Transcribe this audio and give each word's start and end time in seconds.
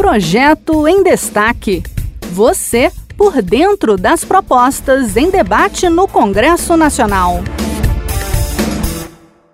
Projeto 0.00 0.88
em 0.88 1.02
Destaque. 1.02 1.82
Você 2.32 2.90
por 3.18 3.42
dentro 3.42 3.98
das 3.98 4.24
propostas 4.24 5.14
em 5.14 5.30
debate 5.30 5.90
no 5.90 6.08
Congresso 6.08 6.74
Nacional. 6.74 7.40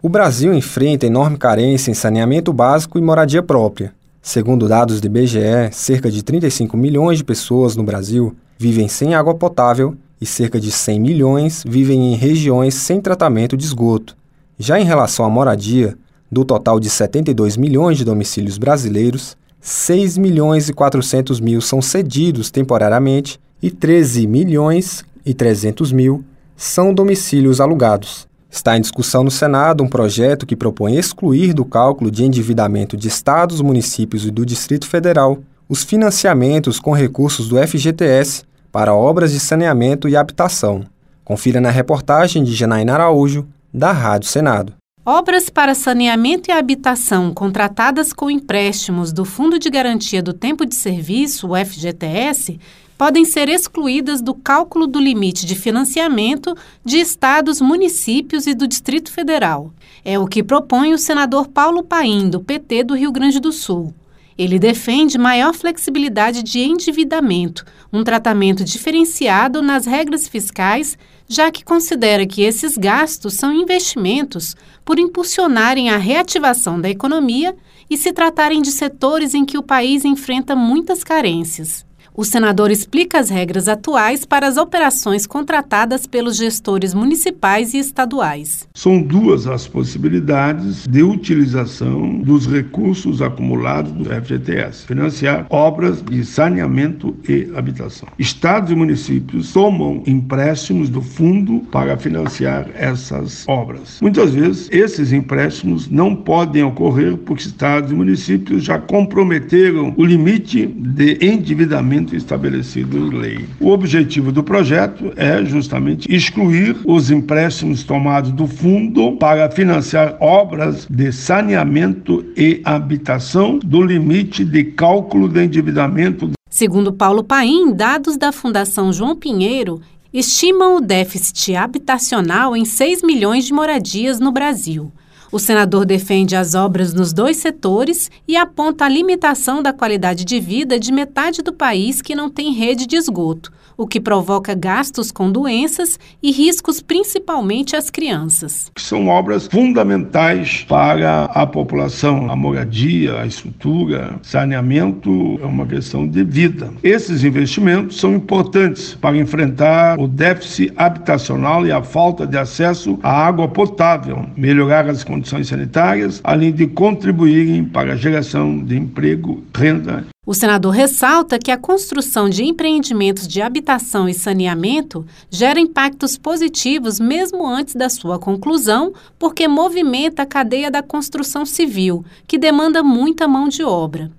O 0.00 0.08
Brasil 0.08 0.54
enfrenta 0.54 1.04
enorme 1.04 1.36
carência 1.36 1.90
em 1.90 1.94
saneamento 1.94 2.52
básico 2.52 2.96
e 2.96 3.02
moradia 3.02 3.42
própria. 3.42 3.92
Segundo 4.22 4.68
dados 4.68 5.00
do 5.00 5.08
IBGE, 5.08 5.72
cerca 5.72 6.08
de 6.08 6.22
35 6.22 6.76
milhões 6.76 7.18
de 7.18 7.24
pessoas 7.24 7.74
no 7.74 7.82
Brasil 7.82 8.36
vivem 8.56 8.86
sem 8.86 9.16
água 9.16 9.34
potável 9.34 9.96
e 10.20 10.24
cerca 10.24 10.60
de 10.60 10.70
100 10.70 11.00
milhões 11.00 11.64
vivem 11.66 12.12
em 12.12 12.14
regiões 12.14 12.76
sem 12.76 13.00
tratamento 13.00 13.56
de 13.56 13.64
esgoto. 13.64 14.16
Já 14.56 14.78
em 14.78 14.84
relação 14.84 15.24
à 15.24 15.28
moradia, 15.28 15.98
do 16.30 16.44
total 16.44 16.78
de 16.78 16.88
72 16.88 17.56
milhões 17.56 17.98
de 17.98 18.04
domicílios 18.04 18.58
brasileiros, 18.58 19.36
6 19.68 20.16
milhões 20.16 20.68
e 20.68 20.72
400 20.72 21.40
mil 21.40 21.60
são 21.60 21.82
cedidos 21.82 22.52
temporariamente 22.52 23.40
e 23.60 23.68
13 23.68 24.24
milhões 24.24 25.04
e 25.24 25.34
300 25.34 25.90
mil 25.90 26.24
são 26.56 26.94
domicílios 26.94 27.60
alugados. 27.60 28.28
Está 28.48 28.78
em 28.78 28.80
discussão 28.80 29.24
no 29.24 29.30
Senado 29.30 29.82
um 29.82 29.88
projeto 29.88 30.46
que 30.46 30.54
propõe 30.54 30.94
excluir 30.94 31.52
do 31.52 31.64
cálculo 31.64 32.12
de 32.12 32.22
endividamento 32.22 32.96
de 32.96 33.08
estados, 33.08 33.60
municípios 33.60 34.24
e 34.24 34.30
do 34.30 34.46
Distrito 34.46 34.86
Federal 34.86 35.40
os 35.68 35.82
financiamentos 35.82 36.78
com 36.78 36.92
recursos 36.92 37.48
do 37.48 37.56
FGTS 37.58 38.44
para 38.70 38.94
obras 38.94 39.32
de 39.32 39.40
saneamento 39.40 40.08
e 40.08 40.16
habitação. 40.16 40.84
Confira 41.24 41.60
na 41.60 41.70
reportagem 41.70 42.44
de 42.44 42.54
Janaína 42.54 42.94
Araújo, 42.94 43.44
da 43.74 43.90
Rádio 43.90 44.28
Senado. 44.28 44.74
Obras 45.08 45.48
para 45.48 45.72
saneamento 45.72 46.50
e 46.50 46.52
habitação 46.52 47.32
contratadas 47.32 48.12
com 48.12 48.28
empréstimos 48.28 49.12
do 49.12 49.24
Fundo 49.24 49.56
de 49.56 49.70
Garantia 49.70 50.20
do 50.20 50.32
Tempo 50.32 50.66
de 50.66 50.74
Serviço, 50.74 51.46
o 51.46 51.54
FGTS, 51.54 52.58
podem 52.98 53.24
ser 53.24 53.48
excluídas 53.48 54.20
do 54.20 54.34
cálculo 54.34 54.84
do 54.84 54.98
limite 54.98 55.46
de 55.46 55.54
financiamento 55.54 56.56
de 56.84 56.98
estados, 56.98 57.60
municípios 57.60 58.48
e 58.48 58.54
do 58.54 58.66
Distrito 58.66 59.12
Federal. 59.12 59.72
É 60.04 60.18
o 60.18 60.26
que 60.26 60.42
propõe 60.42 60.92
o 60.92 60.98
senador 60.98 61.46
Paulo 61.46 61.84
Paim, 61.84 62.28
do 62.28 62.40
PT 62.40 62.82
do 62.82 62.96
Rio 62.96 63.12
Grande 63.12 63.38
do 63.38 63.52
Sul. 63.52 63.94
Ele 64.36 64.58
defende 64.58 65.16
maior 65.16 65.54
flexibilidade 65.54 66.42
de 66.42 66.58
endividamento, 66.58 67.64
um 67.92 68.02
tratamento 68.02 68.64
diferenciado 68.64 69.62
nas 69.62 69.86
regras 69.86 70.26
fiscais, 70.26 70.98
já 71.28 71.50
que 71.50 71.64
considera 71.64 72.26
que 72.26 72.42
esses 72.42 72.76
gastos 72.76 73.34
são 73.34 73.52
investimentos 73.52 74.54
por 74.84 74.98
impulsionarem 74.98 75.90
a 75.90 75.96
reativação 75.96 76.80
da 76.80 76.88
economia 76.88 77.56
e 77.90 77.96
se 77.96 78.12
tratarem 78.12 78.62
de 78.62 78.70
setores 78.70 79.34
em 79.34 79.44
que 79.44 79.58
o 79.58 79.62
país 79.62 80.04
enfrenta 80.04 80.54
muitas 80.54 81.02
carências. 81.02 81.84
O 82.18 82.24
senador 82.24 82.70
explica 82.70 83.18
as 83.18 83.28
regras 83.28 83.68
atuais 83.68 84.24
para 84.24 84.48
as 84.48 84.56
operações 84.56 85.26
contratadas 85.26 86.06
pelos 86.06 86.38
gestores 86.38 86.94
municipais 86.94 87.74
e 87.74 87.78
estaduais. 87.78 88.66
São 88.72 89.02
duas 89.02 89.46
as 89.46 89.68
possibilidades 89.68 90.86
de 90.86 91.02
utilização 91.02 92.18
dos 92.22 92.46
recursos 92.46 93.20
acumulados 93.20 93.92
do 93.92 94.04
FGTS: 94.06 94.86
financiar 94.86 95.46
obras 95.50 96.02
de 96.02 96.24
saneamento 96.24 97.14
e 97.28 97.50
habitação. 97.54 98.08
Estados 98.18 98.70
e 98.70 98.74
municípios 98.74 99.52
tomam 99.52 100.02
empréstimos 100.06 100.88
do 100.88 101.02
fundo 101.02 101.60
para 101.70 101.98
financiar 101.98 102.70
essas 102.74 103.44
obras. 103.46 103.98
Muitas 104.00 104.32
vezes, 104.32 104.70
esses 104.72 105.12
empréstimos 105.12 105.90
não 105.90 106.16
podem 106.16 106.62
ocorrer 106.62 107.14
porque 107.18 107.42
estados 107.42 107.92
e 107.92 107.94
municípios 107.94 108.64
já 108.64 108.78
comprometeram 108.78 109.92
o 109.98 110.04
limite 110.04 110.64
de 110.66 111.18
endividamento 111.20 112.05
estabelecido 112.14 112.98
em 112.98 113.10
lei. 113.10 113.44
O 113.58 113.70
objetivo 113.70 114.30
do 114.30 114.42
projeto 114.42 115.12
é 115.16 115.44
justamente 115.44 116.06
excluir 116.14 116.76
os 116.84 117.10
empréstimos 117.10 117.82
tomados 117.82 118.30
do 118.30 118.46
fundo 118.46 119.16
para 119.16 119.50
financiar 119.50 120.16
obras 120.20 120.86
de 120.88 121.10
saneamento 121.10 122.24
e 122.36 122.60
habitação 122.64 123.58
do 123.58 123.82
limite 123.82 124.44
de 124.44 124.64
cálculo 124.64 125.28
de 125.28 125.44
endividamento. 125.44 126.30
Segundo 126.50 126.92
Paulo 126.92 127.24
Paim, 127.24 127.72
dados 127.72 128.16
da 128.16 128.30
Fundação 128.30 128.92
João 128.92 129.16
Pinheiro 129.16 129.80
estimam 130.12 130.76
o 130.76 130.80
déficit 130.80 131.54
habitacional 131.54 132.56
em 132.56 132.64
6 132.64 133.02
milhões 133.02 133.44
de 133.44 133.52
moradias 133.52 134.18
no 134.18 134.32
Brasil. 134.32 134.90
O 135.32 135.38
senador 135.38 135.84
defende 135.84 136.36
as 136.36 136.54
obras 136.54 136.94
nos 136.94 137.12
dois 137.12 137.38
setores 137.38 138.10
e 138.28 138.36
aponta 138.36 138.84
a 138.84 138.88
limitação 138.88 139.60
da 139.60 139.72
qualidade 139.72 140.24
de 140.24 140.38
vida 140.38 140.78
de 140.78 140.92
metade 140.92 141.42
do 141.42 141.52
país 141.52 142.00
que 142.00 142.14
não 142.14 142.30
tem 142.30 142.52
rede 142.52 142.86
de 142.86 142.96
esgoto, 142.96 143.52
o 143.76 143.86
que 143.86 144.00
provoca 144.00 144.54
gastos 144.54 145.10
com 145.10 145.30
doenças 145.30 145.98
e 146.22 146.30
riscos 146.30 146.80
principalmente 146.80 147.74
às 147.76 147.90
crianças. 147.90 148.70
São 148.78 149.08
obras 149.08 149.46
fundamentais 149.48 150.64
para 150.68 151.24
a 151.24 151.46
população, 151.46 152.30
a 152.30 152.36
moradia, 152.36 153.20
a 153.20 153.26
estrutura, 153.26 154.18
saneamento 154.22 155.38
é 155.42 155.46
uma 155.46 155.66
questão 155.66 156.06
de 156.06 156.24
vida. 156.24 156.72
Esses 156.82 157.24
investimentos 157.24 157.98
são 157.98 158.14
importantes 158.14 158.94
para 158.94 159.16
enfrentar 159.16 159.98
o 159.98 160.06
déficit 160.06 160.72
habitacional 160.76 161.66
e 161.66 161.72
a 161.72 161.82
falta 161.82 162.26
de 162.26 162.38
acesso 162.38 162.98
à 163.02 163.26
água 163.26 163.48
potável, 163.48 164.24
melhorar 164.36 164.88
as 164.88 165.04
condições 165.16 165.48
sanitárias, 165.48 166.20
além 166.22 166.52
de 166.52 166.66
contribuírem 166.66 167.64
para 167.64 167.94
a 167.94 167.96
geração 167.96 168.62
de 168.62 168.76
emprego, 168.76 169.42
renda 169.54 170.04
o 170.28 170.34
senador 170.34 170.72
ressalta 170.72 171.38
que 171.38 171.52
a 171.52 171.56
construção 171.56 172.28
de 172.28 172.42
empreendimentos 172.42 173.28
de 173.28 173.40
habitação 173.40 174.08
e 174.08 174.12
saneamento 174.12 175.06
gera 175.30 175.60
impactos 175.60 176.18
positivos 176.18 176.98
mesmo 176.98 177.46
antes 177.46 177.76
da 177.76 177.88
sua 177.88 178.18
conclusão, 178.18 178.92
porque 179.20 179.46
movimenta 179.46 180.22
a 180.22 180.26
cadeia 180.26 180.68
da 180.68 180.82
construção 180.82 181.46
civil, 181.46 182.04
que 182.26 182.38
demanda 182.38 182.82
muita 182.82 183.28
mão 183.28 183.48
de 183.48 183.62
obra. 183.62 184.10